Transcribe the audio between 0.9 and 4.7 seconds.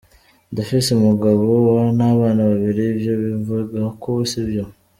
umugabo n'abana babiri, ivyo bimvugwako sivyo.